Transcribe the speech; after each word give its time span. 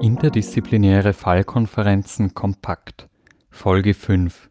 Interdisziplinäre 0.00 1.12
Fallkonferenzen 1.12 2.32
kompakt 2.32 3.06
Folge 3.50 3.92
5 3.92 4.48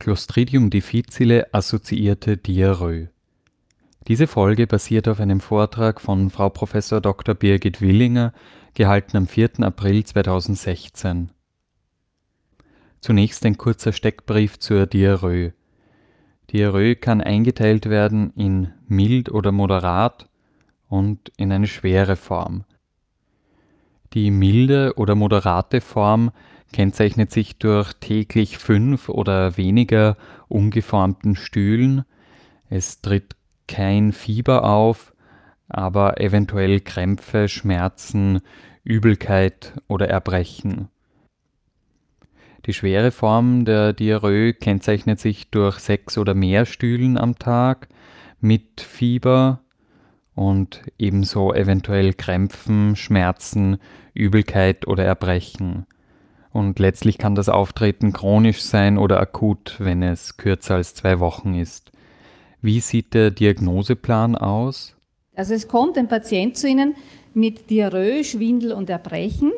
Clostridium 0.00 0.70
difficile 0.70 1.46
assoziierte 1.54 2.36
Diarrhoe 2.36 3.10
Diese 4.08 4.26
Folge 4.26 4.66
basiert 4.66 5.06
auf 5.06 5.20
einem 5.20 5.38
Vortrag 5.38 6.00
von 6.00 6.30
Frau 6.30 6.48
Prof. 6.48 6.72
Dr. 7.00 7.36
Birgit 7.36 7.80
Willinger, 7.80 8.32
gehalten 8.74 9.16
am 9.16 9.28
4. 9.28 9.60
April 9.60 10.02
2016. 10.02 11.30
Zunächst 13.00 13.46
ein 13.46 13.56
kurzer 13.56 13.92
Steckbrief 13.92 14.58
zur 14.58 14.86
Diarrhoe. 14.86 15.52
Diarrhoe 16.50 16.96
kann 16.96 17.20
eingeteilt 17.20 17.88
werden 17.88 18.32
in 18.34 18.72
mild 18.88 19.30
oder 19.30 19.52
moderat 19.52 20.28
und 20.88 21.30
in 21.36 21.52
eine 21.52 21.68
schwere 21.68 22.16
Form. 22.16 22.64
Die 24.14 24.30
milde 24.30 24.94
oder 24.96 25.14
moderate 25.14 25.80
Form 25.80 26.32
kennzeichnet 26.72 27.30
sich 27.30 27.58
durch 27.58 27.92
täglich 27.94 28.58
fünf 28.58 29.08
oder 29.08 29.56
weniger 29.56 30.16
ungeformten 30.48 31.36
Stühlen. 31.36 32.04
Es 32.68 33.00
tritt 33.00 33.36
kein 33.68 34.12
Fieber 34.12 34.64
auf, 34.64 35.14
aber 35.68 36.20
eventuell 36.20 36.80
Krämpfe, 36.80 37.48
Schmerzen, 37.48 38.40
Übelkeit 38.84 39.74
oder 39.88 40.08
Erbrechen. 40.08 40.88
Die 42.66 42.74
schwere 42.74 43.10
Form 43.10 43.64
der 43.64 43.92
Diarrhoe 43.92 44.52
kennzeichnet 44.52 45.18
sich 45.20 45.50
durch 45.50 45.78
sechs 45.78 46.16
oder 46.16 46.34
mehr 46.34 46.64
Stühlen 46.64 47.16
am 47.16 47.38
Tag 47.38 47.88
mit 48.40 48.80
Fieber 48.80 49.60
und 50.34 50.82
ebenso 50.98 51.52
eventuell 51.52 52.14
Krämpfen, 52.14 52.96
Schmerzen, 52.96 53.78
Übelkeit 54.14 54.86
oder 54.86 55.04
Erbrechen. 55.04 55.86
Und 56.52 56.78
letztlich 56.78 57.18
kann 57.18 57.34
das 57.34 57.48
Auftreten 57.48 58.12
chronisch 58.12 58.62
sein 58.62 58.98
oder 58.98 59.20
akut, 59.20 59.76
wenn 59.78 60.02
es 60.02 60.36
kürzer 60.36 60.76
als 60.76 60.94
zwei 60.94 61.18
Wochen 61.18 61.54
ist. 61.54 61.92
Wie 62.60 62.80
sieht 62.80 63.14
der 63.14 63.30
Diagnoseplan 63.30 64.36
aus? 64.36 64.94
Also 65.34 65.54
es 65.54 65.66
kommt 65.66 65.96
ein 65.96 66.08
Patient 66.08 66.56
zu 66.56 66.68
Ihnen 66.68 66.94
mit 67.34 67.70
Diarrhoe, 67.70 68.22
Schwindel 68.22 68.72
und 68.72 68.90
Erbrechen. 68.90 69.52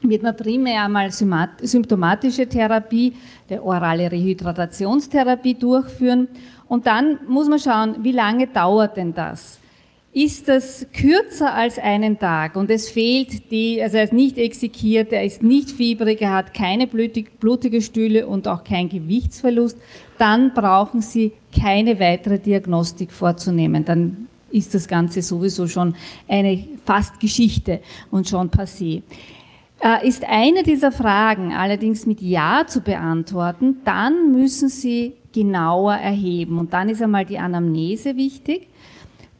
Wird 0.00 0.22
man 0.22 0.36
primär 0.36 0.84
einmal 0.84 1.10
symptomatische 1.10 2.46
Therapie, 2.46 3.14
der 3.48 3.64
orale 3.64 4.12
Rehydratationstherapie 4.12 5.54
durchführen. 5.54 6.28
Und 6.68 6.86
dann 6.86 7.18
muss 7.26 7.48
man 7.48 7.58
schauen, 7.58 8.04
wie 8.04 8.12
lange 8.12 8.46
dauert 8.46 8.96
denn 8.96 9.14
das? 9.14 9.58
Ist 10.14 10.46
das 10.46 10.86
kürzer 10.92 11.54
als 11.54 11.76
einen 11.76 12.20
Tag 12.20 12.54
und 12.54 12.70
es 12.70 12.88
fehlt 12.88 13.50
die, 13.50 13.82
also 13.82 13.96
er 13.96 14.04
ist 14.04 14.12
nicht 14.12 14.38
exekiert, 14.38 15.12
er 15.12 15.24
ist 15.24 15.42
nicht 15.42 15.72
fiebrig, 15.72 16.22
er 16.22 16.32
hat 16.32 16.54
keine 16.54 16.86
blutig, 16.86 17.40
blutige 17.40 17.82
Stühle 17.82 18.28
und 18.28 18.46
auch 18.46 18.62
kein 18.62 18.88
Gewichtsverlust, 18.88 19.76
dann 20.16 20.54
brauchen 20.54 21.00
Sie 21.00 21.32
keine 21.52 21.98
weitere 21.98 22.38
Diagnostik 22.38 23.10
vorzunehmen. 23.10 23.84
Dann 23.84 24.28
ist 24.52 24.72
das 24.72 24.86
Ganze 24.86 25.20
sowieso 25.20 25.66
schon 25.66 25.96
eine 26.28 26.64
fast 26.84 27.18
Geschichte 27.18 27.80
und 28.12 28.28
schon 28.28 28.50
passé. 28.50 29.02
Äh, 29.80 30.06
ist 30.06 30.24
eine 30.24 30.62
dieser 30.62 30.92
Fragen 30.92 31.52
allerdings 31.52 32.06
mit 32.06 32.22
Ja 32.22 32.64
zu 32.68 32.82
beantworten, 32.82 33.78
dann 33.84 34.30
müssen 34.30 34.68
Sie 34.68 35.14
genauer 35.32 35.94
erheben. 35.94 36.60
Und 36.60 36.72
dann 36.72 36.88
ist 36.88 37.02
einmal 37.02 37.24
die 37.24 37.38
Anamnese 37.38 38.16
wichtig. 38.16 38.68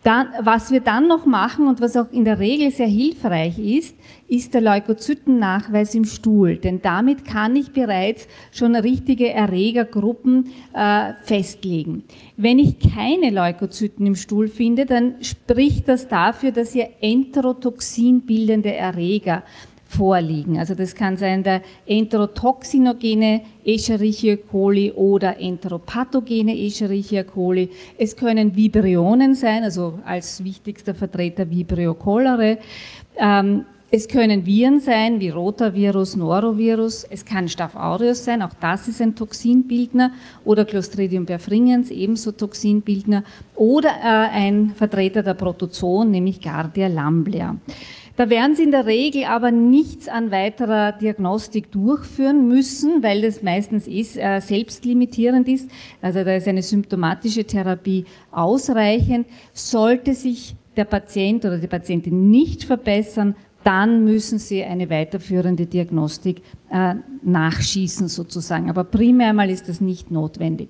Dann, 0.04 0.28
was 0.42 0.70
wir 0.70 0.80
dann 0.80 1.08
noch 1.08 1.24
machen 1.24 1.66
und 1.66 1.80
was 1.80 1.96
auch 1.96 2.12
in 2.12 2.26
der 2.26 2.38
Regel 2.38 2.70
sehr 2.70 2.86
hilfreich 2.86 3.58
ist, 3.58 3.96
ist 4.28 4.52
der 4.52 4.60
Leukozytennachweis 4.60 5.94
im 5.94 6.04
Stuhl. 6.04 6.58
Denn 6.58 6.82
damit 6.82 7.24
kann 7.24 7.56
ich 7.56 7.72
bereits 7.72 8.28
schon 8.52 8.76
richtige 8.76 9.30
Erregergruppen 9.30 10.50
äh, 10.74 11.14
festlegen. 11.22 12.04
Wenn 12.36 12.58
ich 12.58 12.78
keine 12.80 13.30
Leukozyten 13.30 14.04
im 14.04 14.14
Stuhl 14.14 14.48
finde, 14.48 14.84
dann 14.84 15.14
spricht 15.22 15.88
das 15.88 16.06
dafür, 16.06 16.52
dass 16.52 16.74
hier 16.74 16.90
Enterotoxin 17.00 18.26
bildende 18.26 18.74
Erreger 18.74 19.42
vorliegen. 19.96 20.58
Also 20.58 20.74
das 20.74 20.94
kann 20.94 21.16
sein 21.16 21.42
der 21.42 21.62
enterotoxinogene 21.86 23.42
Escherichia 23.64 24.36
coli 24.36 24.92
oder 24.92 25.40
enteropathogene 25.40 26.56
Escherichia 26.56 27.22
coli. 27.22 27.70
Es 27.98 28.16
können 28.16 28.54
Vibrionen 28.56 29.34
sein, 29.34 29.64
also 29.64 29.98
als 30.04 30.42
wichtigster 30.42 30.94
Vertreter 30.94 31.48
Vibrio 31.48 31.94
cholerae. 31.94 32.58
Ähm, 33.16 33.64
es 33.96 34.08
können 34.08 34.44
Viren 34.44 34.80
sein, 34.80 35.20
wie 35.20 35.28
Rotavirus, 35.28 36.16
Norovirus. 36.16 37.04
Es 37.04 37.24
kann 37.24 37.48
Staph 37.48 37.76
aureus 37.76 38.24
sein, 38.24 38.42
auch 38.42 38.54
das 38.60 38.88
ist 38.88 39.00
ein 39.00 39.14
Toxinbildner. 39.14 40.10
Oder 40.44 40.64
Clostridium 40.64 41.26
perfringens, 41.26 41.92
ebenso 41.92 42.32
Toxinbildner. 42.32 43.22
Oder 43.54 43.90
äh, 43.90 44.30
ein 44.32 44.72
Vertreter 44.74 45.22
der 45.22 45.34
Protozoen, 45.34 46.10
nämlich 46.10 46.40
Gardia 46.40 46.88
lamblia. 46.88 47.54
Da 48.16 48.30
werden 48.30 48.54
Sie 48.54 48.62
in 48.62 48.70
der 48.70 48.86
Regel 48.86 49.24
aber 49.24 49.50
nichts 49.50 50.08
an 50.08 50.30
weiterer 50.30 50.92
Diagnostik 50.92 51.72
durchführen 51.72 52.46
müssen, 52.46 53.02
weil 53.02 53.22
das 53.22 53.42
meistens 53.42 53.88
ist, 53.88 54.16
äh, 54.16 54.40
selbstlimitierend 54.40 55.48
ist. 55.48 55.68
Also 56.00 56.22
da 56.22 56.36
ist 56.36 56.46
eine 56.46 56.62
symptomatische 56.62 57.44
Therapie 57.44 58.04
ausreichend. 58.30 59.26
Sollte 59.52 60.14
sich 60.14 60.54
der 60.76 60.84
Patient 60.84 61.44
oder 61.44 61.58
die 61.58 61.66
Patientin 61.66 62.30
nicht 62.30 62.64
verbessern, 62.64 63.34
dann 63.64 64.04
müssen 64.04 64.38
Sie 64.38 64.62
eine 64.62 64.90
weiterführende 64.90 65.66
Diagnostik 65.66 66.42
äh, 66.70 66.94
nachschießen 67.22 68.08
sozusagen. 68.08 68.70
Aber 68.70 68.84
primär 68.84 69.32
mal 69.32 69.50
ist 69.50 69.68
das 69.68 69.80
nicht 69.80 70.10
notwendig. 70.10 70.68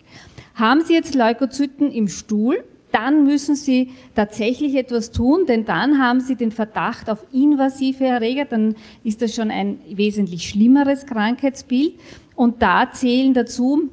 Haben 0.55 0.83
Sie 0.85 0.95
jetzt 0.95 1.15
Leukozyten 1.15 1.91
im 1.91 2.09
Stuhl? 2.09 2.65
Dann 2.95 3.25
müssen 3.25 3.57
Sie 3.57 3.91
tatsächlich 4.15 4.77
etwas 4.77 5.11
tun, 5.11 5.47
denn 5.47 5.65
dann 5.65 5.99
haben 5.99 6.21
Sie 6.21 6.37
den 6.37 6.53
Verdacht 6.53 7.11
auf 7.11 7.25
invasive 7.33 8.05
Erreger, 8.05 8.45
dann 8.45 8.77
ist 9.03 9.21
das 9.21 9.35
schon 9.35 9.51
ein 9.51 9.79
wesentlich 9.91 10.49
schlimmeres 10.49 11.05
Krankheitsbild. 11.05 11.95
Und 12.37 12.63
da 12.63 12.91
zählen 12.93 13.35
dazu 13.35 13.91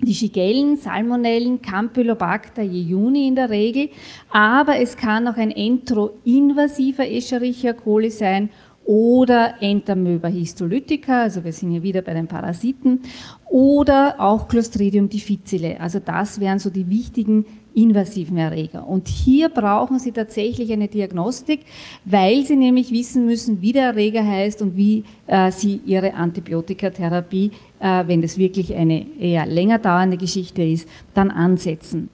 die 0.00 0.14
Shigellen, 0.14 0.76
Salmonellen, 0.76 1.60
Campylobacter 1.60 2.62
jejuni 2.62 3.28
in 3.28 3.34
der 3.34 3.50
Regel, 3.50 3.90
aber 4.30 4.78
es 4.78 4.96
kann 4.96 5.28
auch 5.28 5.36
ein 5.36 5.50
enteroinvasiver 5.50 7.06
Escherichia 7.06 7.74
coli 7.74 8.10
sein 8.10 8.48
oder 8.84 9.54
Entamoeba 9.60 10.28
histolytica, 10.28 11.22
also 11.22 11.44
wir 11.44 11.52
sind 11.52 11.70
hier 11.70 11.82
wieder 11.82 12.02
bei 12.02 12.14
den 12.14 12.26
Parasiten, 12.26 13.00
oder 13.48 14.16
auch 14.18 14.48
Clostridium 14.48 15.08
difficile. 15.08 15.78
Also 15.80 15.98
das 15.98 16.40
wären 16.40 16.58
so 16.58 16.70
die 16.70 16.88
wichtigen 16.88 17.44
invasiven 17.74 18.36
Erreger. 18.36 18.86
Und 18.86 19.08
hier 19.08 19.48
brauchen 19.48 19.98
Sie 19.98 20.12
tatsächlich 20.12 20.72
eine 20.72 20.88
Diagnostik, 20.88 21.60
weil 22.04 22.44
Sie 22.44 22.56
nämlich 22.56 22.90
wissen 22.90 23.26
müssen, 23.26 23.60
wie 23.60 23.72
der 23.72 23.86
Erreger 23.86 24.26
heißt 24.26 24.62
und 24.62 24.76
wie 24.76 25.04
äh, 25.26 25.50
Sie 25.50 25.80
Ihre 25.86 26.14
Antibiotikatherapie, 26.14 27.50
äh, 27.80 28.04
wenn 28.06 28.22
das 28.22 28.38
wirklich 28.38 28.74
eine 28.74 29.06
eher 29.18 29.46
länger 29.46 29.78
dauernde 29.78 30.16
Geschichte 30.16 30.62
ist, 30.62 30.88
dann 31.14 31.30
ansetzen. 31.30 32.08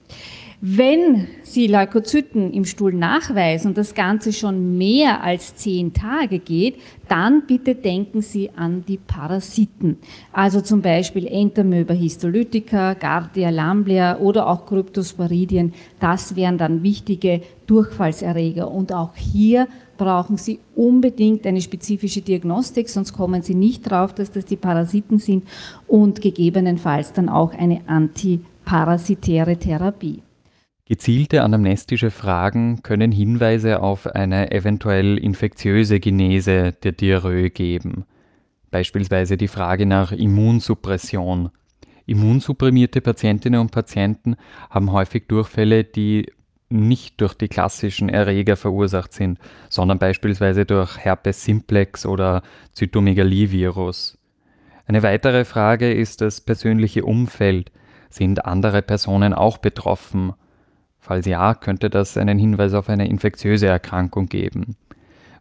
Wenn 0.59 1.27
Sie 1.43 1.67
Leukozyten 1.67 2.51
im 2.51 2.65
Stuhl 2.65 2.91
nachweisen 2.91 3.67
und 3.67 3.77
das 3.77 3.93
Ganze 3.93 4.33
schon 4.33 4.75
mehr 4.75 5.23
als 5.23 5.55
zehn 5.55 5.93
Tage 5.93 6.39
geht, 6.39 6.77
dann 7.07 7.43
bitte 7.45 7.75
denken 7.75 8.23
Sie 8.23 8.49
an 8.55 8.83
die 8.87 8.97
Parasiten. 8.97 9.99
Also 10.33 10.61
zum 10.61 10.81
Beispiel 10.81 11.27
Entamoeba 11.27 11.93
histolytica, 11.93 12.95
Gardia 12.95 13.51
lamblia 13.51 14.17
oder 14.17 14.47
auch 14.47 14.65
Cryptosporidien. 14.65 15.73
Das 15.99 16.35
wären 16.35 16.57
dann 16.57 16.81
wichtige 16.81 17.41
Durchfallserreger. 17.67 18.71
Und 18.71 18.91
auch 18.91 19.15
hier 19.15 19.67
brauchen 19.95 20.37
Sie 20.37 20.57
unbedingt 20.75 21.45
eine 21.45 21.61
spezifische 21.61 22.21
Diagnostik, 22.21 22.89
sonst 22.89 23.13
kommen 23.13 23.43
Sie 23.43 23.53
nicht 23.53 23.83
drauf, 23.83 24.15
dass 24.15 24.31
das 24.31 24.45
die 24.45 24.57
Parasiten 24.57 25.19
sind 25.19 25.47
und 25.85 26.19
gegebenenfalls 26.19 27.13
dann 27.13 27.29
auch 27.29 27.53
eine 27.53 27.81
antiparasitäre 27.87 29.57
Therapie. 29.57 30.23
Gezielte 30.87 31.43
anamnestische 31.43 32.11
Fragen 32.11 32.81
können 32.81 33.11
Hinweise 33.11 33.81
auf 33.81 34.07
eine 34.07 34.51
eventuell 34.51 35.17
infektiöse 35.17 35.99
Genese 35.99 36.71
der 36.81 36.93
Diarrhoe 36.93 37.49
geben. 37.49 38.05
Beispielsweise 38.71 39.35
die 39.35 39.49
Frage 39.49 39.85
nach 39.85 40.13
Immunsuppression. 40.13 41.49
Immunsupprimierte 42.05 43.01
Patientinnen 43.01 43.59
und 43.59 43.71
Patienten 43.71 44.37
haben 44.69 44.93
häufig 44.93 45.27
Durchfälle, 45.27 45.83
die 45.83 46.31
nicht 46.69 47.19
durch 47.19 47.33
die 47.33 47.49
klassischen 47.49 48.07
Erreger 48.07 48.55
verursacht 48.55 49.11
sind, 49.11 49.39
sondern 49.67 49.99
beispielsweise 49.99 50.65
durch 50.65 50.97
Herpes 50.97 51.43
simplex 51.43 52.05
oder 52.05 52.43
Zytomegalivirus. 52.71 54.17
Eine 54.85 55.03
weitere 55.03 55.43
Frage 55.43 55.91
ist 55.91 56.21
das 56.21 56.39
persönliche 56.39 57.03
Umfeld. 57.03 57.73
Sind 58.09 58.45
andere 58.45 58.81
Personen 58.81 59.33
auch 59.33 59.57
betroffen? 59.57 60.33
Falls 61.07 61.25
ja, 61.25 61.53
könnte 61.53 61.89
das 61.89 62.17
einen 62.17 62.37
Hinweis 62.37 62.73
auf 62.73 62.89
eine 62.89 63.07
infektiöse 63.07 63.67
Erkrankung 63.67 64.27
geben. 64.27 64.75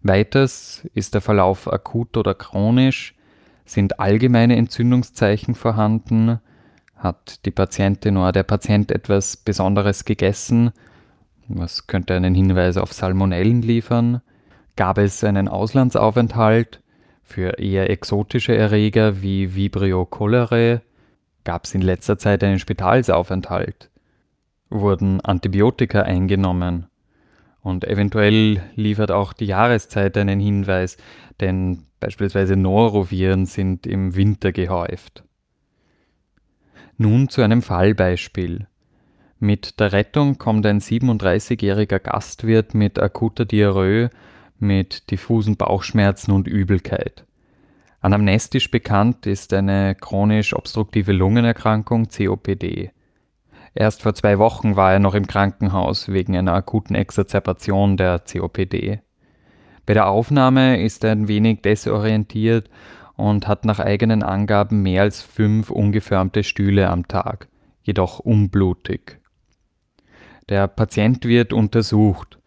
Weiters 0.00 0.86
ist 0.94 1.14
der 1.14 1.20
Verlauf 1.20 1.66
akut 1.72 2.16
oder 2.16 2.34
chronisch, 2.34 3.16
sind 3.64 3.98
allgemeine 3.98 4.54
Entzündungszeichen 4.54 5.56
vorhanden, 5.56 6.38
hat 6.94 7.44
die 7.44 7.50
Patientin 7.50 8.16
oder 8.16 8.30
der 8.30 8.44
Patient 8.44 8.92
etwas 8.92 9.36
Besonderes 9.36 10.04
gegessen, 10.04 10.70
was 11.48 11.88
könnte 11.88 12.14
einen 12.14 12.36
Hinweis 12.36 12.76
auf 12.76 12.92
Salmonellen 12.92 13.60
liefern, 13.60 14.22
gab 14.76 14.98
es 14.98 15.24
einen 15.24 15.48
Auslandsaufenthalt 15.48 16.80
für 17.24 17.58
eher 17.58 17.90
exotische 17.90 18.56
Erreger 18.56 19.20
wie 19.20 19.56
Vibrio 19.56 20.04
cholerae, 20.04 20.80
gab 21.42 21.64
es 21.64 21.74
in 21.74 21.82
letzter 21.82 22.18
Zeit 22.18 22.44
einen 22.44 22.60
Spitalsaufenthalt, 22.60 23.90
wurden 24.70 25.20
Antibiotika 25.20 26.02
eingenommen, 26.02 26.86
und 27.66 27.84
eventuell 27.84 28.62
liefert 28.76 29.10
auch 29.10 29.32
die 29.32 29.46
Jahreszeit 29.46 30.16
einen 30.16 30.38
Hinweis, 30.38 30.98
denn 31.40 31.82
beispielsweise 31.98 32.54
Noroviren 32.54 33.44
sind 33.44 33.88
im 33.88 34.14
Winter 34.14 34.52
gehäuft. 34.52 35.24
Nun 36.96 37.28
zu 37.28 37.42
einem 37.42 37.62
Fallbeispiel. 37.62 38.68
Mit 39.40 39.80
der 39.80 39.92
Rettung 39.92 40.38
kommt 40.38 40.64
ein 40.64 40.80
37-jähriger 40.80 41.98
Gastwirt 41.98 42.72
mit 42.72 42.98
akuter 42.98 43.44
Diarrhoe, 43.44 44.10
mit 44.58 45.10
diffusen 45.10 45.56
Bauchschmerzen 45.56 46.30
und 46.30 46.46
Übelkeit. 46.46 47.26
Anamnestisch 48.00 48.70
bekannt 48.70 49.26
ist 49.26 49.52
eine 49.52 49.96
chronisch 49.96 50.54
obstruktive 50.54 51.12
Lungenerkrankung 51.12 52.06
COPD. 52.08 52.92
Erst 53.78 54.00
vor 54.00 54.14
zwei 54.14 54.38
Wochen 54.38 54.74
war 54.74 54.94
er 54.94 54.98
noch 55.00 55.14
im 55.14 55.26
Krankenhaus 55.26 56.08
wegen 56.08 56.34
einer 56.34 56.54
akuten 56.54 56.96
Exazerbation 56.96 57.98
der 57.98 58.20
COPD. 58.20 59.02
Bei 59.84 59.92
der 59.92 60.08
Aufnahme 60.08 60.82
ist 60.82 61.04
er 61.04 61.12
ein 61.12 61.28
wenig 61.28 61.60
desorientiert 61.60 62.70
und 63.16 63.46
hat 63.46 63.66
nach 63.66 63.78
eigenen 63.78 64.22
Angaben 64.22 64.80
mehr 64.82 65.02
als 65.02 65.20
fünf 65.20 65.70
ungefärmte 65.70 66.42
Stühle 66.42 66.88
am 66.88 67.06
Tag, 67.06 67.48
jedoch 67.82 68.18
unblutig. 68.18 69.20
Der 70.48 70.68
Patient 70.68 71.26
wird 71.26 71.52
untersucht. 71.52 72.38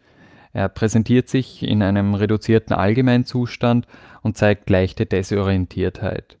Er 0.52 0.68
präsentiert 0.68 1.28
sich 1.28 1.62
in 1.62 1.80
einem 1.80 2.14
reduzierten 2.14 2.74
Allgemeinzustand 2.74 3.86
und 4.22 4.36
zeigt 4.36 4.68
leichte 4.68 5.06
Desorientiertheit. 5.06 6.38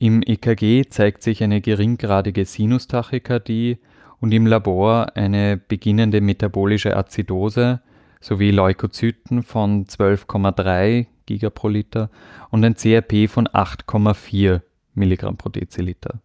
Im 0.00 0.22
EKG 0.26 0.86
zeigt 0.88 1.22
sich 1.22 1.44
eine 1.44 1.60
geringgradige 1.60 2.44
Sinustachykardie 2.44 3.78
und 4.22 4.32
im 4.32 4.46
Labor 4.46 5.16
eine 5.16 5.56
beginnende 5.56 6.20
metabolische 6.20 6.96
Azidose 6.96 7.80
sowie 8.20 8.52
Leukozyten 8.52 9.42
von 9.42 9.84
12,3 9.86 11.06
Giga 11.26 11.50
pro 11.50 11.68
Liter 11.68 12.08
und 12.50 12.64
ein 12.64 12.76
CRP 12.76 13.28
von 13.28 13.48
8,4 13.48 14.60
Milligramm 14.94 15.36
pro 15.36 15.48
Deziliter. 15.48 16.20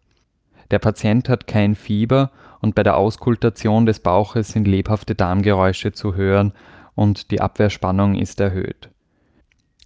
Der 0.70 0.78
Patient 0.78 1.28
hat 1.28 1.48
kein 1.48 1.74
Fieber 1.74 2.30
und 2.60 2.76
bei 2.76 2.84
der 2.84 2.96
Auskultation 2.96 3.84
des 3.84 3.98
Bauches 3.98 4.50
sind 4.50 4.68
lebhafte 4.68 5.16
Darmgeräusche 5.16 5.90
zu 5.90 6.14
hören 6.14 6.52
und 6.94 7.32
die 7.32 7.40
Abwehrspannung 7.40 8.14
ist 8.14 8.38
erhöht. 8.38 8.90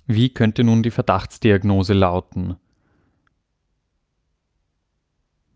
Wie 0.06 0.28
könnte 0.28 0.64
nun 0.64 0.82
die 0.82 0.90
Verdachtsdiagnose 0.90 1.94
lauten? 1.94 2.56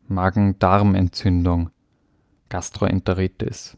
Magen-Darm-Entzündung 0.09 1.71
Gastroenteritis. 2.49 3.77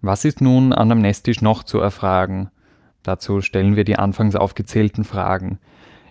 Was 0.00 0.24
ist 0.24 0.40
nun 0.40 0.72
anamnestisch 0.72 1.40
noch 1.40 1.62
zu 1.62 1.78
erfragen? 1.78 2.50
Dazu 3.02 3.40
stellen 3.40 3.76
wir 3.76 3.84
die 3.84 3.96
anfangs 3.96 4.36
aufgezählten 4.36 5.04
Fragen. 5.04 5.58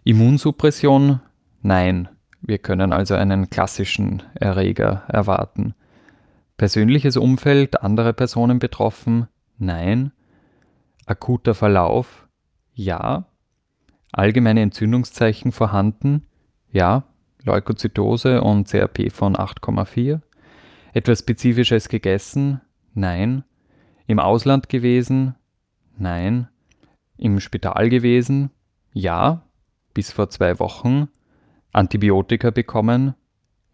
Immunsuppression? 0.03 1.21
Nein. 1.62 2.09
Wir 2.42 2.57
können 2.59 2.94
also 2.94 3.15
einen 3.15 3.50
klassischen 3.50 4.24
Erreger 4.36 5.03
erwarten. 5.07 5.74
Persönliches 6.57 7.18
Umfeld, 7.18 7.81
andere 7.81 8.13
Personen 8.13 8.59
betroffen? 8.59 9.27
Nein. 9.57 10.12
Akuter 11.06 11.53
Verlauf? 11.53 12.27
Ja. 12.74 13.25
Allgemeine 14.12 14.62
Entzündungszeichen 14.62 15.51
vorhanden? 15.51 16.27
Ja. 16.71 17.03
Leukozytose 17.44 18.42
und 18.42 18.68
CRP 18.68 19.12
von 19.12 19.36
8,4? 19.36 20.21
Etwas 20.95 21.19
Spezifisches 21.19 21.89
gegessen? 21.89 22.62
Nein. 22.94 23.44
Im 24.07 24.18
Ausland 24.18 24.69
gewesen? 24.69 25.36
Nein. 25.97 26.47
Im 27.18 27.42
Spital 27.42 27.89
gewesen? 27.89 28.50
Ja. 28.94 29.44
Bis 29.94 30.13
vor 30.13 30.30
zwei 30.30 30.57
Wochen. 30.57 31.09
Antibiotika 31.74 32.50
bekommen? 32.50 33.13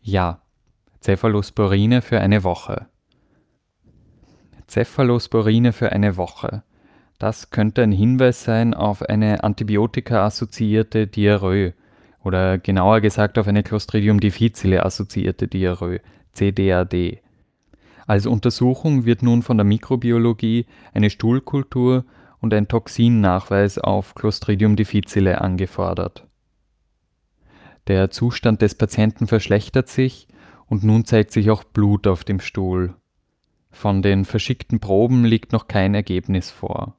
Ja. 0.01 0.41
Cephalosporine 0.99 2.01
für 2.01 2.19
eine 2.19 2.43
Woche. 2.43 2.87
Cephalosporine 4.67 5.73
für 5.73 5.91
eine 5.91 6.17
Woche. 6.17 6.63
Das 7.19 7.51
könnte 7.51 7.83
ein 7.83 7.91
Hinweis 7.91 8.45
sein 8.45 8.73
auf 8.73 9.03
eine 9.03 9.43
antibiotika-assoziierte 9.43 11.05
Diarrhoe 11.05 11.75
oder 12.23 12.57
genauer 12.57 12.99
gesagt 12.99 13.37
auf 13.37 13.47
eine 13.47 13.61
Clostridium 13.61 14.19
difficile 14.19 14.83
assoziierte 14.83 15.47
Diarrhoe, 15.47 15.99
CDAD. 16.33 17.21
Als 18.07 18.25
Untersuchung 18.25 19.05
wird 19.05 19.23
nun 19.23 19.41
von 19.41 19.57
der 19.57 19.63
Mikrobiologie 19.63 20.65
eine 20.93 21.09
Stuhlkultur 21.09 22.05
und 22.39 22.53
ein 22.53 22.67
Toxinnachweis 22.67 23.77
auf 23.77 24.15
Clostridium 24.15 24.75
difficile 24.75 25.41
angefordert. 25.41 26.27
Der 27.87 28.11
Zustand 28.11 28.61
des 28.61 28.75
Patienten 28.75 29.27
verschlechtert 29.27 29.87
sich 29.87 30.27
und 30.67 30.83
nun 30.83 31.05
zeigt 31.05 31.31
sich 31.31 31.49
auch 31.51 31.63
Blut 31.63 32.07
auf 32.07 32.23
dem 32.23 32.39
Stuhl. 32.39 32.95
Von 33.71 34.01
den 34.01 34.25
verschickten 34.25 34.79
Proben 34.79 35.23
liegt 35.23 35.53
noch 35.53 35.67
kein 35.67 35.95
Ergebnis 35.95 36.51
vor. 36.51 36.97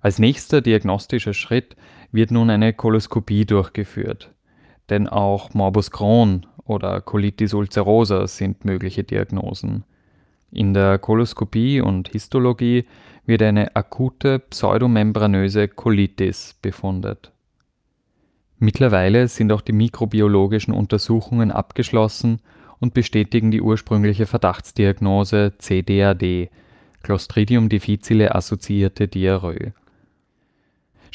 Als 0.00 0.18
nächster 0.18 0.60
diagnostischer 0.60 1.32
Schritt 1.32 1.76
wird 2.12 2.30
nun 2.30 2.50
eine 2.50 2.74
Koloskopie 2.74 3.46
durchgeführt, 3.46 4.33
denn 4.90 5.08
auch 5.08 5.54
Morbus 5.54 5.90
Crohn 5.90 6.46
oder 6.64 7.00
Colitis 7.00 7.54
ulcerosa 7.54 8.26
sind 8.26 8.64
mögliche 8.64 9.04
Diagnosen. 9.04 9.84
In 10.50 10.72
der 10.72 10.98
Koloskopie 10.98 11.80
und 11.80 12.08
Histologie 12.08 12.84
wird 13.26 13.42
eine 13.42 13.74
akute 13.74 14.38
pseudomembranöse 14.38 15.68
Colitis 15.68 16.56
befundet. 16.62 17.32
Mittlerweile 18.58 19.28
sind 19.28 19.52
auch 19.52 19.60
die 19.60 19.72
mikrobiologischen 19.72 20.72
Untersuchungen 20.72 21.50
abgeschlossen 21.50 22.40
und 22.78 22.94
bestätigen 22.94 23.50
die 23.50 23.60
ursprüngliche 23.60 24.26
Verdachtsdiagnose 24.26 25.54
CDAD, 25.58 26.50
Clostridium 27.02 27.68
difficile 27.68 28.34
assoziierte 28.34 29.08
Diarrhoe. 29.08 29.72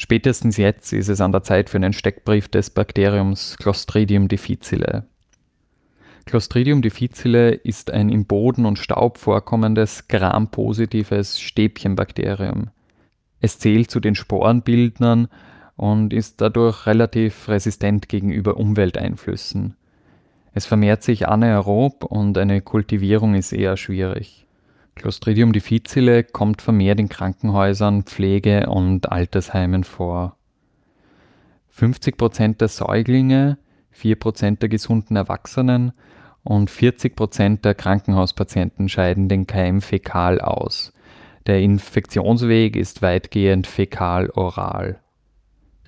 Spätestens 0.02 0.56
jetzt 0.56 0.94
ist 0.94 1.10
es 1.10 1.20
an 1.20 1.30
der 1.30 1.42
Zeit 1.42 1.68
für 1.68 1.76
einen 1.76 1.92
Steckbrief 1.92 2.48
des 2.48 2.70
Bakteriums 2.70 3.58
Clostridium 3.58 4.28
difficile. 4.28 5.04
Clostridium 6.24 6.80
difficile 6.80 7.50
ist 7.50 7.90
ein 7.90 8.08
im 8.08 8.24
Boden 8.24 8.64
und 8.64 8.78
Staub 8.78 9.18
vorkommendes 9.18 10.08
Gram-positives 10.08 11.38
Stäbchenbakterium. 11.38 12.70
Es 13.42 13.58
zählt 13.58 13.90
zu 13.90 14.00
den 14.00 14.14
Sporenbildnern 14.14 15.28
und 15.76 16.14
ist 16.14 16.40
dadurch 16.40 16.86
relativ 16.86 17.50
resistent 17.50 18.08
gegenüber 18.08 18.56
Umwelteinflüssen. 18.56 19.76
Es 20.54 20.64
vermehrt 20.64 21.02
sich 21.02 21.28
anaerob 21.28 22.04
und 22.04 22.38
eine 22.38 22.62
Kultivierung 22.62 23.34
ist 23.34 23.52
eher 23.52 23.76
schwierig. 23.76 24.46
Clostridium 25.00 25.54
difficile 25.54 26.24
kommt 26.24 26.60
vermehrt 26.60 27.00
in 27.00 27.08
Krankenhäusern, 27.08 28.02
Pflege- 28.02 28.68
und 28.68 29.10
Altersheimen 29.10 29.82
vor. 29.82 30.36
50% 31.74 32.58
der 32.58 32.68
Säuglinge, 32.68 33.56
4% 33.96 34.58
der 34.58 34.68
gesunden 34.68 35.16
Erwachsenen 35.16 35.92
und 36.42 36.68
40 36.68 37.16
Prozent 37.16 37.64
der 37.64 37.74
Krankenhauspatienten 37.74 38.90
scheiden 38.90 39.30
den 39.30 39.46
Keim 39.46 39.80
fäkal 39.80 40.38
aus. 40.38 40.92
Der 41.46 41.60
Infektionsweg 41.60 42.76
ist 42.76 43.00
weitgehend 43.00 43.66
fäkal-oral. 43.66 45.00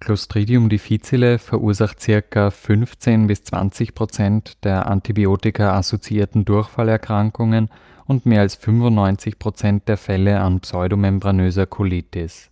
Clostridium 0.02 0.68
difficile 0.68 1.38
verursacht 1.38 1.98
ca. 2.00 2.50
15 2.50 3.28
bis 3.28 3.44
20 3.44 3.94
Prozent 3.94 4.64
der 4.64 4.86
antibiotika-assoziierten 4.86 6.44
Durchfallerkrankungen 6.44 7.68
und 8.06 8.26
mehr 8.26 8.40
als 8.40 8.56
95 8.56 9.38
Prozent 9.38 9.86
der 9.86 9.96
Fälle 9.96 10.40
an 10.40 10.58
pseudomembranöser 10.58 11.66
Colitis. 11.66 12.50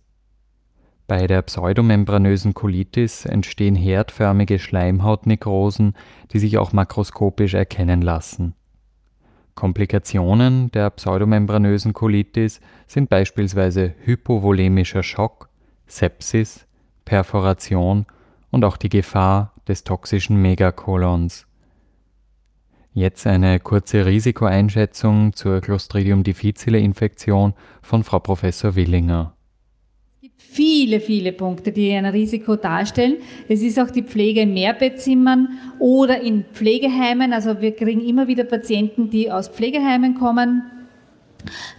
Bei 1.07 1.27
der 1.27 1.41
pseudomembranösen 1.41 2.53
Colitis 2.53 3.25
entstehen 3.25 3.75
herdförmige 3.75 4.57
Schleimhautnekrosen, 4.57 5.95
die 6.31 6.39
sich 6.39 6.57
auch 6.57 6.71
makroskopisch 6.71 7.53
erkennen 7.53 8.01
lassen. 8.01 8.53
Komplikationen 9.55 10.71
der 10.71 10.89
pseudomembranösen 10.89 11.91
Colitis 11.91 12.61
sind 12.87 13.09
beispielsweise 13.09 13.93
hypovolemischer 14.05 15.03
Schock, 15.03 15.49
Sepsis, 15.85 16.65
Perforation 17.11 18.05
und 18.51 18.63
auch 18.63 18.77
die 18.77 18.87
Gefahr 18.87 19.53
des 19.67 19.83
toxischen 19.83 20.41
Megakolons. 20.41 21.45
Jetzt 22.93 23.27
eine 23.27 23.59
kurze 23.59 24.05
Risikoeinschätzung 24.05 25.33
zur 25.33 25.59
Clostridium 25.59 26.23
difficile 26.23 26.79
Infektion 26.79 27.53
von 27.81 28.05
Frau 28.05 28.19
Professor 28.19 28.77
Willinger. 28.77 29.35
Es 30.13 30.21
gibt 30.21 30.41
viele, 30.41 31.01
viele 31.01 31.33
Punkte, 31.33 31.73
die 31.73 31.91
ein 31.91 32.05
Risiko 32.05 32.55
darstellen. 32.55 33.17
Es 33.49 33.61
ist 33.61 33.77
auch 33.77 33.91
die 33.91 34.03
Pflege 34.03 34.43
in 34.43 34.53
Mehrbettzimmern 34.53 35.49
oder 35.79 36.21
in 36.21 36.45
Pflegeheimen. 36.53 37.33
Also 37.33 37.59
wir 37.59 37.75
kriegen 37.75 37.99
immer 37.99 38.29
wieder 38.29 38.45
Patienten, 38.45 39.09
die 39.09 39.29
aus 39.29 39.49
Pflegeheimen 39.49 40.15
kommen, 40.15 40.63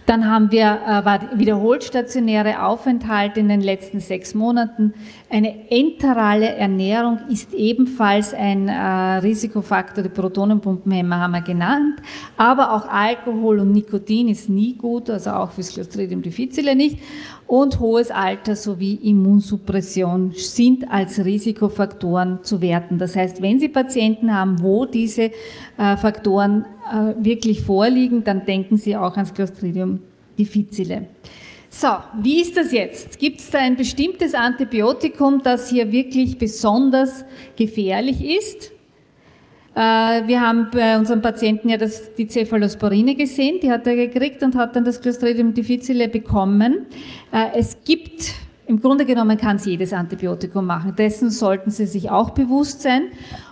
dann 0.05 0.29
haben 0.29 0.51
wir 0.51 0.79
äh, 0.87 1.39
wiederholt 1.39 1.83
stationäre 1.83 2.63
Aufenthalte 2.63 3.39
in 3.39 3.49
den 3.49 3.61
letzten 3.61 3.99
sechs 3.99 4.33
Monaten. 4.33 4.93
Eine 5.29 5.71
enterale 5.71 6.55
Ernährung 6.55 7.19
ist 7.29 7.53
ebenfalls 7.53 8.33
ein 8.33 8.67
äh, 8.67 8.73
Risikofaktor. 8.73 10.03
Die 10.03 10.09
Protonenpumpenhemmer 10.09 11.19
haben 11.19 11.31
wir 11.31 11.41
genannt. 11.41 12.01
Aber 12.37 12.73
auch 12.73 12.87
Alkohol 12.87 13.59
und 13.59 13.71
Nikotin 13.71 14.29
ist 14.29 14.49
nie 14.49 14.75
gut, 14.75 15.09
also 15.09 15.31
auch 15.31 15.51
fürs 15.51 15.73
Clostridium 15.73 16.21
difficile 16.21 16.75
nicht. 16.75 16.99
Und 17.47 17.79
hohes 17.79 18.09
Alter 18.09 18.55
sowie 18.55 18.95
Immunsuppression 18.95 20.31
sind 20.35 20.89
als 20.89 21.23
Risikofaktoren 21.23 22.39
zu 22.43 22.61
werten. 22.61 22.97
Das 22.97 23.15
heißt, 23.15 23.41
wenn 23.41 23.59
Sie 23.59 23.69
Patienten 23.69 24.33
haben, 24.33 24.61
wo 24.61 24.85
diese 24.85 25.31
äh, 25.77 25.97
Faktoren 25.97 26.65
äh, 26.91 27.13
wirklich 27.23 27.61
vorliegen, 27.61 28.23
dann 28.23 28.45
denken 28.45 28.77
Sie 28.77 28.95
auch 28.95 29.15
ans 29.15 29.33
Clostridium 29.33 29.99
difficile. 30.37 31.07
So, 31.69 31.87
wie 32.21 32.41
ist 32.41 32.55
das 32.55 32.71
jetzt? 32.71 33.17
Gibt 33.17 33.39
es 33.39 33.49
da 33.49 33.57
ein 33.57 33.75
bestimmtes 33.75 34.35
Antibiotikum, 34.35 35.41
das 35.43 35.69
hier 35.69 35.91
wirklich 35.91 36.37
besonders 36.37 37.25
gefährlich 37.55 38.23
ist? 38.23 38.72
Äh, 39.75 40.27
wir 40.27 40.41
haben 40.41 40.67
bei 40.71 40.97
unserem 40.97 41.21
Patienten 41.21 41.69
ja 41.69 41.77
das, 41.77 42.13
die 42.15 42.27
Cephalosporine 42.27 43.15
gesehen, 43.15 43.59
die 43.61 43.71
hat 43.71 43.87
er 43.87 43.95
gekriegt 43.95 44.43
und 44.43 44.55
hat 44.55 44.75
dann 44.75 44.85
das 44.85 45.01
Clostridium 45.01 45.53
difficile 45.53 46.07
bekommen. 46.07 46.85
Äh, 47.31 47.57
es 47.57 47.77
gibt, 47.83 48.33
im 48.67 48.79
Grunde 48.79 49.05
genommen 49.05 49.37
kann 49.37 49.55
es 49.55 49.65
jedes 49.65 49.91
Antibiotikum 49.91 50.65
machen, 50.65 50.95
dessen 50.95 51.31
sollten 51.31 51.71
Sie 51.71 51.87
sich 51.87 52.11
auch 52.11 52.31
bewusst 52.31 52.83
sein. 52.83 53.03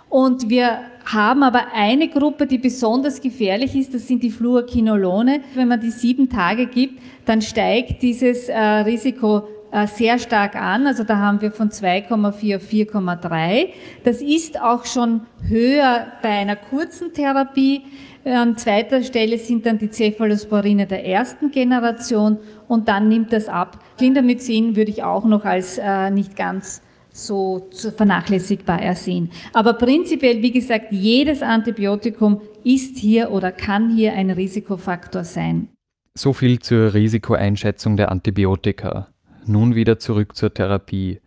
Und 0.08 0.48
wir 0.48 0.78
haben 1.04 1.42
aber 1.42 1.72
eine 1.74 2.08
Gruppe, 2.08 2.46
die 2.46 2.58
besonders 2.58 3.20
gefährlich 3.20 3.74
ist, 3.74 3.94
das 3.94 4.06
sind 4.06 4.22
die 4.22 4.30
Fluorquinolone. 4.30 5.40
Wenn 5.54 5.68
man 5.68 5.80
die 5.80 5.90
sieben 5.90 6.28
Tage 6.28 6.66
gibt, 6.66 7.00
dann 7.24 7.42
steigt 7.42 8.02
dieses 8.02 8.48
äh, 8.48 8.58
Risiko 8.58 9.48
sehr 9.86 10.18
stark 10.18 10.54
an. 10.54 10.86
Also 10.86 11.02
da 11.04 11.16
haben 11.16 11.40
wir 11.40 11.50
von 11.50 11.70
2,4 11.70 12.56
auf 12.56 12.70
4,3. 12.70 13.68
Das 14.04 14.20
ist 14.20 14.60
auch 14.60 14.84
schon 14.84 15.22
höher 15.48 16.08
bei 16.22 16.28
einer 16.28 16.56
kurzen 16.56 17.12
Therapie. 17.14 17.82
An 18.24 18.56
zweiter 18.56 19.02
Stelle 19.02 19.38
sind 19.38 19.66
dann 19.66 19.78
die 19.78 19.90
Cephalosporine 19.90 20.86
der 20.86 21.04
ersten 21.04 21.50
Generation 21.50 22.38
und 22.68 22.86
dann 22.88 23.08
nimmt 23.08 23.32
das 23.32 23.48
ab. 23.48 23.78
Clindamycin 23.98 24.76
würde 24.76 24.90
ich 24.90 25.02
auch 25.02 25.24
noch 25.24 25.44
als 25.44 25.78
äh, 25.78 26.10
nicht 26.10 26.36
ganz 26.36 26.82
so 27.12 27.68
vernachlässigbar 27.96 28.80
ersehen. 28.80 29.30
Aber 29.52 29.74
prinzipiell, 29.74 30.40
wie 30.42 30.52
gesagt, 30.52 30.86
jedes 30.92 31.42
Antibiotikum 31.42 32.40
ist 32.64 32.96
hier 32.96 33.30
oder 33.30 33.52
kann 33.52 33.90
hier 33.94 34.14
ein 34.14 34.30
Risikofaktor 34.30 35.24
sein. 35.24 35.68
So 36.14 36.32
viel 36.32 36.58
zur 36.58 36.94
Risikoeinschätzung 36.94 37.96
der 37.96 38.10
Antibiotika. 38.10 39.11
Nun 39.46 39.74
wieder 39.74 39.98
zurück 39.98 40.36
zur 40.36 40.54
Therapie. 40.54 41.20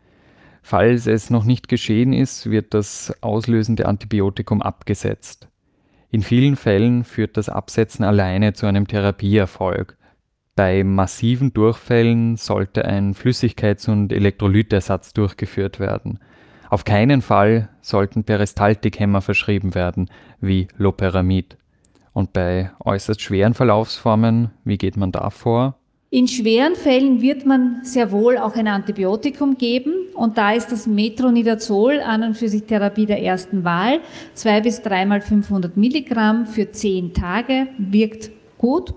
Falls 0.61 1.05
es 1.05 1.29
noch 1.29 1.43
nicht 1.43 1.67
geschehen 1.67 2.13
ist, 2.13 2.49
wird 2.49 2.73
das 2.73 3.13
auslösende 3.21 3.85
Antibiotikum 3.85 4.61
abgesetzt. 4.61 5.47
In 6.09 6.21
vielen 6.21 6.55
Fällen 6.55 7.03
führt 7.03 7.37
das 7.37 7.49
Absetzen 7.49 8.05
alleine 8.05 8.53
zu 8.53 8.65
einem 8.65 8.87
Therapieerfolg. 8.87 9.97
Bei 10.55 10.83
massiven 10.85 11.53
Durchfällen 11.53 12.37
sollte 12.37 12.85
ein 12.85 13.13
Flüssigkeits- 13.13 13.89
und 13.89 14.13
Elektrolytersatz 14.13 15.13
durchgeführt 15.13 15.79
werden. 15.79 16.19
Auf 16.69 16.85
keinen 16.85 17.21
Fall 17.21 17.69
sollten 17.81 18.23
Peristaltikhemmer 18.23 19.21
verschrieben 19.21 19.75
werden, 19.75 20.09
wie 20.39 20.69
Loperamid. 20.77 21.57
Und 22.13 22.31
bei 22.31 22.71
äußerst 22.79 23.21
schweren 23.21 23.53
Verlaufsformen, 23.53 24.51
wie 24.63 24.77
geht 24.77 24.95
man 24.95 25.11
da 25.11 25.29
vor? 25.29 25.77
In 26.15 26.29
schweren 26.29 26.75
Fällen 26.75 27.21
wird 27.21 27.45
man 27.45 27.79
sehr 27.83 28.09
wohl 28.09 28.37
auch 28.37 28.55
ein 28.55 28.69
Antibiotikum 28.69 29.57
geben 29.57 29.91
und 30.13 30.37
da 30.37 30.53
ist 30.53 30.71
das 30.71 30.87
Metronidazol 30.87 31.99
an 31.99 32.23
und 32.23 32.37
für 32.37 32.47
sich 32.47 32.63
Therapie 32.63 33.05
der 33.05 33.21
ersten 33.21 33.65
Wahl. 33.65 33.99
Zwei 34.33 34.61
bis 34.61 34.81
dreimal 34.81 35.19
500 35.19 35.75
Milligramm 35.75 36.45
für 36.45 36.71
zehn 36.71 37.13
Tage 37.13 37.67
wirkt 37.77 38.31
gut. 38.57 38.93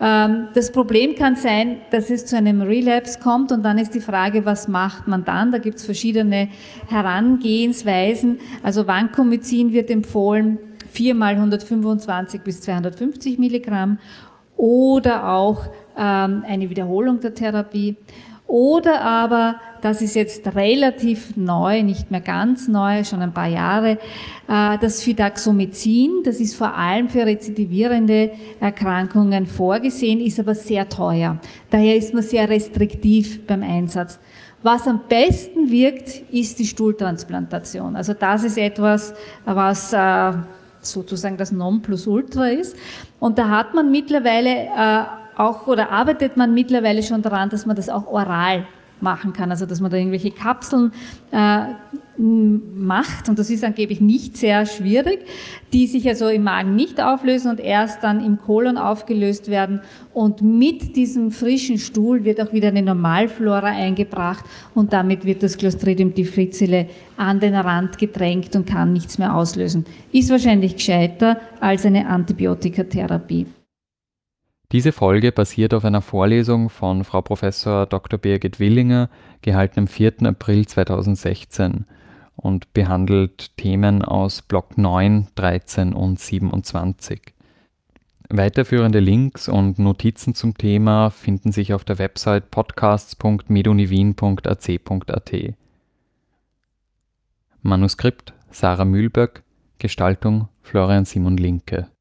Ähm, 0.00 0.48
das 0.54 0.72
Problem 0.72 1.14
kann 1.14 1.36
sein, 1.36 1.82
dass 1.90 2.08
es 2.08 2.24
zu 2.24 2.34
einem 2.34 2.62
Relapse 2.62 3.18
kommt 3.20 3.52
und 3.52 3.62
dann 3.62 3.76
ist 3.76 3.94
die 3.94 4.00
Frage, 4.00 4.46
was 4.46 4.66
macht 4.66 5.06
man 5.06 5.22
dann? 5.22 5.52
Da 5.52 5.58
gibt 5.58 5.76
es 5.76 5.84
verschiedene 5.84 6.48
Herangehensweisen. 6.88 8.38
Also 8.62 8.86
Vancomycin 8.86 9.74
wird 9.74 9.90
empfohlen, 9.90 10.56
viermal 10.90 11.34
125 11.34 12.40
bis 12.40 12.62
250 12.62 13.38
Milligramm 13.38 13.98
oder 14.56 15.28
auch 15.28 15.68
eine 16.00 16.70
Wiederholung 16.70 17.20
der 17.20 17.34
Therapie. 17.34 17.96
Oder 18.46 19.00
aber, 19.00 19.56
das 19.80 20.02
ist 20.02 20.14
jetzt 20.14 20.54
relativ 20.54 21.34
neu, 21.36 21.82
nicht 21.82 22.10
mehr 22.10 22.20
ganz 22.20 22.68
neu, 22.68 23.02
schon 23.02 23.22
ein 23.22 23.32
paar 23.32 23.48
Jahre, 23.48 23.98
äh, 24.48 24.78
das 24.78 25.02
Fidaxomycin, 25.02 26.22
das 26.24 26.40
ist 26.40 26.54
vor 26.54 26.74
allem 26.74 27.08
für 27.08 27.24
rezidivierende 27.24 28.32
Erkrankungen 28.60 29.46
vorgesehen, 29.46 30.20
ist 30.20 30.38
aber 30.38 30.54
sehr 30.54 30.88
teuer. 30.88 31.38
Daher 31.70 31.96
ist 31.96 32.12
man 32.12 32.22
sehr 32.22 32.48
restriktiv 32.48 33.46
beim 33.46 33.62
Einsatz. 33.62 34.18
Was 34.62 34.86
am 34.86 35.00
besten 35.08 35.70
wirkt, 35.70 36.22
ist 36.30 36.58
die 36.58 36.66
Stuhltransplantation. 36.66 37.96
Also 37.96 38.12
das 38.14 38.44
ist 38.44 38.58
etwas, 38.58 39.14
was 39.44 39.92
äh, 39.92 40.32
sozusagen 40.80 41.36
das 41.36 41.50
Nonplusultra 41.50 42.48
ist. 42.48 42.76
Und 43.20 43.38
da 43.38 43.48
hat 43.48 43.74
man 43.74 43.90
mittlerweile 43.90 44.50
äh, 44.50 45.23
auch 45.36 45.66
oder 45.66 45.90
arbeitet 45.90 46.36
man 46.36 46.54
mittlerweile 46.54 47.02
schon 47.02 47.22
daran, 47.22 47.50
dass 47.50 47.66
man 47.66 47.76
das 47.76 47.88
auch 47.88 48.06
oral 48.06 48.66
machen 49.00 49.32
kann, 49.32 49.50
also 49.50 49.66
dass 49.66 49.80
man 49.80 49.90
da 49.90 49.96
irgendwelche 49.96 50.30
Kapseln 50.30 50.92
äh, 51.30 51.66
macht. 52.16 53.28
Und 53.28 53.38
das 53.38 53.50
ist 53.50 53.64
angeblich 53.64 54.00
nicht 54.00 54.36
sehr 54.36 54.66
schwierig, 54.66 55.26
die 55.72 55.86
sich 55.86 56.08
also 56.08 56.28
im 56.28 56.44
Magen 56.44 56.76
nicht 56.76 57.00
auflösen 57.00 57.50
und 57.50 57.60
erst 57.60 58.02
dann 58.02 58.24
im 58.24 58.38
Kolon 58.38 58.78
aufgelöst 58.78 59.48
werden. 59.48 59.80
Und 60.12 60.42
mit 60.42 60.96
diesem 60.96 61.30
frischen 61.30 61.78
Stuhl 61.78 62.24
wird 62.24 62.40
auch 62.40 62.52
wieder 62.52 62.68
eine 62.68 62.82
Normalflora 62.82 63.66
eingebracht. 63.66 64.44
Und 64.74 64.92
damit 64.92 65.24
wird 65.24 65.42
das 65.42 65.58
Clostridium 65.58 66.14
difficile 66.14 66.86
an 67.16 67.40
den 67.40 67.54
Rand 67.54 67.98
gedrängt 67.98 68.54
und 68.56 68.66
kann 68.66 68.92
nichts 68.92 69.18
mehr 69.18 69.34
auslösen. 69.34 69.84
Ist 70.12 70.30
wahrscheinlich 70.30 70.76
gescheiter 70.76 71.40
als 71.60 71.84
eine 71.84 72.06
Antibiotikatherapie. 72.06 73.46
Diese 74.74 74.90
Folge 74.90 75.30
basiert 75.30 75.72
auf 75.72 75.84
einer 75.84 76.02
Vorlesung 76.02 76.68
von 76.68 77.04
Frau 77.04 77.22
Professor 77.22 77.86
Dr. 77.86 78.18
Birgit 78.18 78.58
Willinger, 78.58 79.08
gehalten 79.40 79.78
am 79.78 79.86
4. 79.86 80.24
April 80.24 80.66
2016 80.66 81.86
und 82.34 82.72
behandelt 82.72 83.56
Themen 83.56 84.02
aus 84.02 84.42
Block 84.42 84.76
9, 84.76 85.28
13 85.36 85.92
und 85.92 86.18
27. 86.18 87.20
Weiterführende 88.28 88.98
Links 88.98 89.48
und 89.48 89.78
Notizen 89.78 90.34
zum 90.34 90.58
Thema 90.58 91.10
finden 91.10 91.52
sich 91.52 91.72
auf 91.72 91.84
der 91.84 92.00
Website 92.00 92.50
podcasts.medunivin.ac.at. 92.50 95.32
Manuskript 97.62 98.32
Sarah 98.50 98.84
Mühlböck, 98.84 99.44
Gestaltung 99.78 100.48
Florian 100.62 101.04
Simon 101.04 101.36
Linke 101.36 101.93